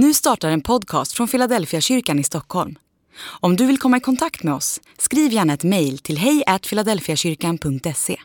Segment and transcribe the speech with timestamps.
[0.00, 2.78] Nu startar en podcast från Philadelphia kyrkan i Stockholm.
[3.20, 8.16] Om du vill komma i kontakt med oss, skriv gärna ett mejl till hejfiladelfiakyrkan.se.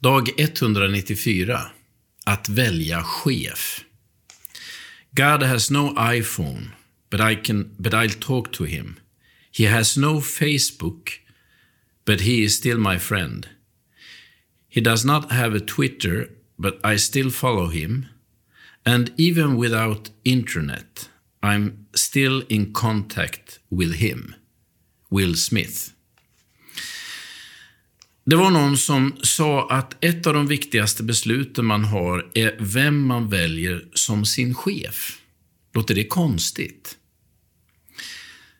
[0.00, 1.60] Dag 194.
[2.24, 3.80] Att välja chef.
[5.10, 6.60] God has no iPhone,
[7.10, 8.96] but, I can, but I'll talk to him.
[9.58, 11.10] He has no Facebook,
[12.06, 13.46] but he is still my friend.
[14.68, 18.06] He does not have a Twitter, but I still follow him.
[18.86, 21.10] And even without internet,
[21.42, 24.34] I'm still in contact with him.
[25.10, 25.90] Will Smith.
[28.26, 33.06] Det var någon som sa att ett av de viktigaste besluten man har är vem
[33.06, 35.18] man väljer som sin chef.
[35.74, 36.96] Låter det konstigt?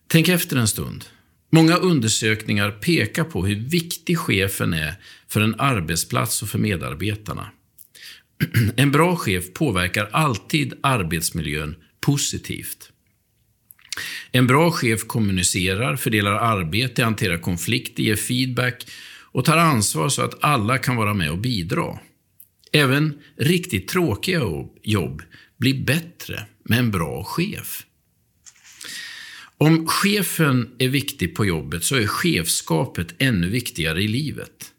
[0.07, 1.05] Tänk efter en stund.
[1.51, 4.95] Många undersökningar pekar på hur viktig chefen är
[5.29, 7.51] för en arbetsplats och för medarbetarna.
[8.77, 12.91] En bra chef påverkar alltid arbetsmiljön positivt.
[14.33, 18.87] En bra chef kommunicerar, fördelar arbete, hanterar konflikter, ger feedback
[19.33, 21.99] och tar ansvar så att alla kan vara med och bidra.
[22.73, 24.41] Även riktigt tråkiga
[24.83, 25.23] jobb
[25.57, 27.87] blir bättre med en bra chef.
[29.59, 34.74] Om chefen är viktig på jobbet så är chefskapet ännu viktigare i livet.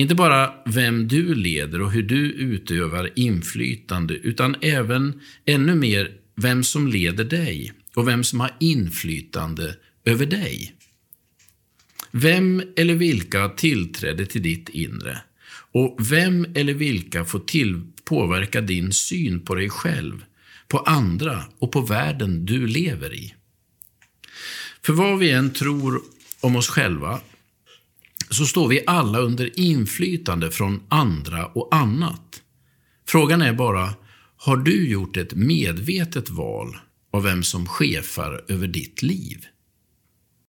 [0.00, 6.64] Inte bara vem du leder och hur du utövar inflytande, utan även ännu mer vem
[6.64, 10.74] som leder dig och vem som har inflytande över dig.
[12.10, 15.18] Vem eller vilka har tillträde till ditt inre?
[15.72, 20.24] Och vem eller vilka får till, påverka din syn på dig själv,
[20.68, 23.34] på andra och på världen du lever i?
[24.82, 26.02] För vad vi än tror
[26.40, 27.20] om oss själva
[28.30, 32.42] så står vi alla under inflytande från andra och annat.
[33.08, 33.94] Frågan är bara,
[34.36, 36.76] har du gjort ett medvetet val
[37.12, 39.44] av vem som chefar över ditt liv?